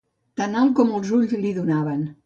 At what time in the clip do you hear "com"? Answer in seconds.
0.79-0.95